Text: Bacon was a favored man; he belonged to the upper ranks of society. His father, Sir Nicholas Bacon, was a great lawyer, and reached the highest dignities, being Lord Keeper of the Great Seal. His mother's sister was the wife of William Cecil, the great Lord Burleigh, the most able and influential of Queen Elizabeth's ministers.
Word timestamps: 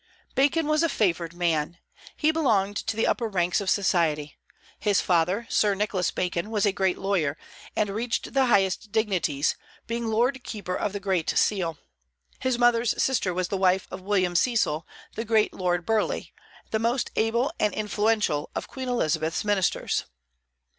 Bacon 0.33 0.65
was 0.65 0.81
a 0.81 0.89
favored 0.89 1.35
man; 1.35 1.77
he 2.17 2.31
belonged 2.31 2.75
to 2.75 2.97
the 2.97 3.05
upper 3.05 3.27
ranks 3.29 3.61
of 3.61 3.69
society. 3.69 4.35
His 4.79 4.99
father, 4.99 5.45
Sir 5.47 5.75
Nicholas 5.75 6.09
Bacon, 6.09 6.49
was 6.49 6.65
a 6.65 6.71
great 6.71 6.97
lawyer, 6.97 7.37
and 7.75 7.87
reached 7.91 8.33
the 8.33 8.47
highest 8.47 8.91
dignities, 8.91 9.55
being 9.85 10.07
Lord 10.07 10.43
Keeper 10.43 10.73
of 10.75 10.91
the 10.93 10.99
Great 10.99 11.29
Seal. 11.37 11.77
His 12.39 12.57
mother's 12.57 12.99
sister 12.99 13.31
was 13.31 13.49
the 13.49 13.57
wife 13.57 13.87
of 13.91 14.01
William 14.01 14.35
Cecil, 14.35 14.87
the 15.13 15.23
great 15.23 15.53
Lord 15.53 15.85
Burleigh, 15.85 16.31
the 16.71 16.79
most 16.79 17.11
able 17.15 17.51
and 17.59 17.71
influential 17.71 18.49
of 18.55 18.67
Queen 18.67 18.89
Elizabeth's 18.89 19.43
ministers. 19.45 20.05